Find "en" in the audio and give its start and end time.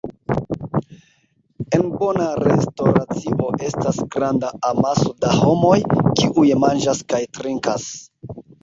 1.79-1.83